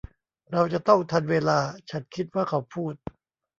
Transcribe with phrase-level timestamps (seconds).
[0.51, 2.93] เราจะต้องทันเวลาฉันคิดว่าเขาพูด